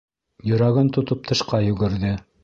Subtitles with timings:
[0.51, 2.15] Йөрәген тотоп, тышҡа йүгерҙе.